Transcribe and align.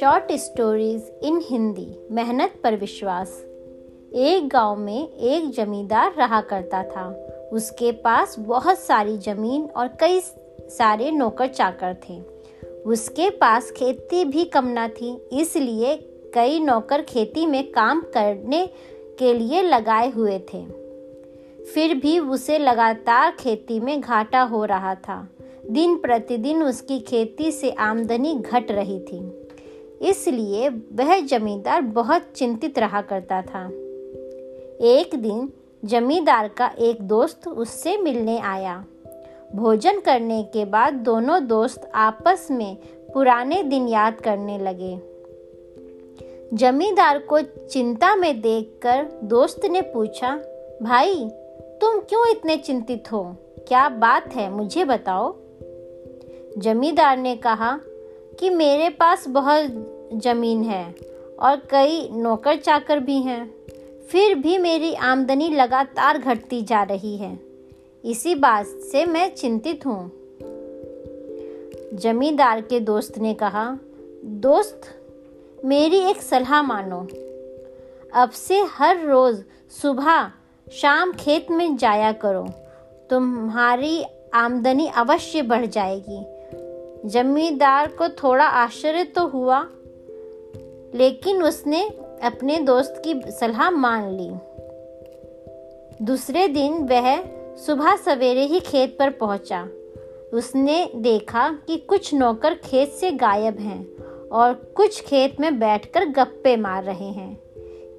Short 0.00 0.32
stories 0.32 1.12
in 1.22 1.42
Hindi 1.48 2.08
मेहनत 2.10 2.52
पर 2.64 2.76
विश्वास। 2.76 3.44
एक 4.14 4.48
गाँव 4.48 4.76
में 4.76 5.08
एक 5.12 5.50
जमींदार 5.50 6.14
रहा 6.18 6.40
करता 6.40 6.82
था। 6.82 7.08
उसके 7.52 7.92
पास 7.92 8.36
बहुत 8.38 8.78
सारी 8.78 9.18
ज़मीन 9.18 9.68
और 9.76 9.88
कई 9.88 10.20
सारे 10.60 11.10
नौकर 11.10 11.46
चाकर 11.46 11.96
थे। 12.08 12.22
उसके 12.86 13.30
पास 13.30 13.70
खेती 13.70 14.24
भी 14.24 14.44
कम 14.44 14.66
ना 14.66 14.88
थी, 14.88 15.28
इसलिए 15.32 15.96
कई 16.34 16.60
नौकर 16.60 17.02
खेती 17.02 17.46
में 17.46 17.72
काम 17.72 18.00
करने 18.00 18.66
के 19.18 19.34
लिए 19.34 19.62
लगाए 19.62 20.10
हुए 20.10 20.38
थे। 20.38 20.88
फिर 21.64 21.94
भी 21.94 22.18
उसे 22.18 22.58
लगातार 22.58 23.36
खेती 23.40 23.80
में 23.80 24.00
घाटा 24.00 24.40
हो 24.40 24.64
रहा 24.64 24.94
था। 24.94 25.28
दिन 25.70 25.96
प्रतिदिन 25.96 26.62
उसकी 26.62 27.00
खेती 27.00 27.52
से 27.52 27.70
आमदनी 27.70 28.34
घट 28.34 28.70
रही 28.70 29.00
थी। 29.00 29.48
इसलिए 30.02 30.68
वह 30.68 31.20
जमींदार 31.20 31.80
बहुत 31.80 32.22
चिंतित 32.36 32.78
रहा 32.78 33.02
करता 33.02 33.42
था। 33.42 33.66
एक 34.80 35.10
दिन 35.14 35.52
जमींदार 35.84 36.48
का 36.48 36.70
एक 36.78 37.02
दोस्त 37.02 37.48
उससे 37.48 37.96
मिलने 37.96 38.38
आया। 38.38 38.84
भोजन 39.54 40.00
करने 40.00 40.42
के 40.42 40.64
बाद 40.64 40.94
दोनों 40.94 41.46
दोस्त 41.46 41.90
आपस 41.94 42.48
में 42.50 42.76
पुराने 43.14 43.62
दिन 43.62 43.88
याद 43.88 44.14
करने 44.14 44.58
लगे। 44.58 44.98
जमींदार 46.56 47.18
को 47.18 47.40
चिंता 47.66 48.16
में 48.16 48.40
देखकर 48.40 49.20
दोस्त 49.24 49.64
ने 49.64 49.80
पूछा, 49.80 50.40
भाई, 50.82 51.14
तुम 51.80 52.00
क्यों 52.00 52.30
इतने 52.30 52.56
चिंतित 52.56 53.12
हो? 53.12 53.36
क्या 53.68 53.88
बात 53.88 54.34
है, 54.34 54.50
मुझे 54.50 54.84
बताओ। 54.84 55.36
जमींदार 56.58 57.16
ने 57.16 57.36
कहा 57.36 57.80
कि 58.40 58.50
मेरे 58.50 58.88
पास 58.88 59.28
बहुत 59.28 59.64
ज़मीन 60.14 60.62
है 60.62 60.94
और 61.40 61.56
कई 61.56 62.08
नौकर 62.12 62.56
चाकर 62.56 63.00
भी 63.00 63.16
हैं। 63.16 63.54
फिर 64.08 64.34
भी 64.34 64.58
मेरी 64.58 64.94
आमदनी 64.94 65.48
लगातार 65.48 66.18
घटती 66.18 66.62
जा 66.62 66.82
रही 66.82 67.16
है। 67.16 67.38
इसी 68.04 68.34
बात 68.34 68.66
से 68.66 69.06
मैं 69.06 69.34
चिंतित 69.34 69.86
हूँ। 69.86 70.12
जमींदार 71.94 72.60
के 72.60 72.80
दोस्त 72.80 73.18
ने 73.18 73.34
कहा, 73.34 73.78
दोस्त, 74.24 74.80
मेरी 75.64 75.98
एक 75.98 76.22
सलाह 76.22 76.62
मानो। 76.62 77.08
अब 78.14 78.30
से 78.30 78.60
हर 78.60 79.06
रोज़ 79.06 79.42
सुबह 79.70 80.30
शाम 80.72 81.12
खेत 81.12 81.50
में 81.50 81.76
जाया 81.76 82.12
करो। 82.12 82.46
तुम्हारी 83.10 84.04
आमदनी 84.34 84.86
अवश्य 84.86 85.42
बढ़ 85.42 85.66
जाएगी। 85.66 86.37
जमींदार 87.06 87.86
को 87.86 88.08
थोड़ा 88.08 88.44
आश्चर्य 88.44 89.04
तो 89.04 89.26
हुआ, 89.26 89.60
लेकिन 90.94 91.42
उसने 91.42 91.88
अपने 92.22 92.56
दोस्त 92.56 93.02
की 93.04 93.14
सलाह 93.30 93.70
मान 93.70 94.10
ली। 94.10 94.30
दूसरे 96.04 96.48
दिन 96.48 96.72
वह 96.72 97.22
सुबह 97.56 97.96
सवेरे 97.96 98.44
ही 98.44 98.60
खेत 98.60 98.96
पर 98.98 99.10
पहुँचा। 99.10 99.68
उसने 100.32 100.90
देखा 100.96 101.58
कि 101.66 101.76
कुछ 101.76 102.14
नौकर 102.14 102.54
खेत 102.54 102.88
से 102.88 103.10
गायब 103.10 103.58
हैं 103.58 103.96
और 104.28 104.54
कुछ 104.54 105.00
खेत 105.02 105.40
में 105.40 105.58
बैठकर 105.58 106.04
गप्पे 106.04 106.56
मार 106.56 106.84
रहे 106.84 107.08
हैं। 107.08 107.34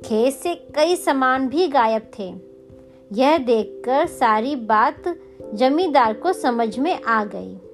खेत 0.06 0.34
से 0.34 0.56
कई 0.56 0.96
सामान 0.96 1.48
भी 1.48 1.68
गायब 1.68 2.12
थे। 2.20 2.34
यह 3.14 3.38
देखकर 3.38 4.06
सारी 4.06 4.56
बात 4.56 5.04
जमींदार 5.54 6.14
को 6.14 6.34
समझ 6.34 6.80
में 6.80 7.02
आ 7.04 7.24
गई। 7.26 7.69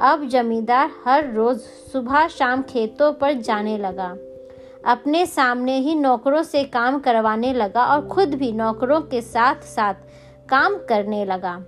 अब 0.00 0.24
जमींदार 0.28 0.90
हर 1.04 1.32
रोज 1.32 1.58
सुबह 1.92 2.26
शाम 2.28 2.62
खेतों 2.62 3.12
पर 3.12 3.32
जाने 3.32 3.76
लगा। 3.78 4.08
अपने 4.86 5.24
सामने 5.26 5.78
ही 5.78 5.94
नौकरों 5.94 6.42
से 6.42 6.62
काम 6.64 6.98
करवाने 6.98 7.52
लगा 7.52 7.84
और 7.84 8.06
खुद 8.08 8.34
भी 8.34 8.52
नौकरों 8.52 9.00
के 9.00 9.20
साथ 9.20 9.62
साथ 9.66 9.94
काम 10.48 10.76
करने 10.88 11.24
लगा। 11.24 11.58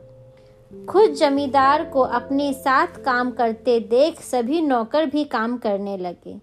खुद 0.89 1.15
जमींदार 1.15 1.85
को 1.85 2.01
अपने 2.01 2.53
साथ 2.53 3.03
काम 3.05 3.31
करते 3.31 3.79
देख 3.81 4.21
सभी 4.21 4.61
नौकर 4.61 5.07
भी 5.07 5.25
काम 5.25 5.57
करने 5.59 5.97
लगे। 5.97 6.39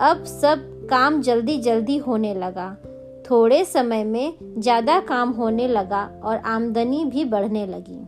अब 0.00 0.24
सब 0.24 0.86
काम 0.90 1.20
जल्दी 1.20 1.58
जल्दी 1.58 1.96
होने 1.98 2.34
लगा। 2.34 2.74
थोड़े 3.30 3.64
समय 3.64 4.04
में 4.04 4.34
ज़्यादा 4.58 5.00
काम 5.00 5.30
होने 5.30 5.68
लगा 5.68 6.10
और 6.24 6.36
आमदनी 6.36 7.04
भी 7.04 7.24
बढ़ने 7.24 7.66
लगी। 7.66 8.00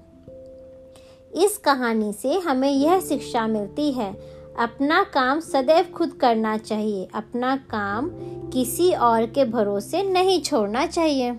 इस 1.37 1.57
कहानी 1.59 2.13
से 2.13 2.39
हमें 2.39 2.71
यह 2.71 3.01
शिक्षा 3.01 3.47
मिलती 3.47 3.93
है, 3.93 4.13
अपना 4.59 5.03
काम 5.03 5.41
सदैव 5.41 5.85
खुद 5.85 6.13
करना 6.13 6.57
चाहिए, 6.59 7.09
अपना 7.15 7.57
काम 7.57 8.11
किसी 8.51 8.93
और 8.93 9.27
के 9.27 9.45
भरोसे 9.45 10.03
नहीं 10.03 10.41
छोड़ना 10.43 10.87
चाहिए। 10.87 11.37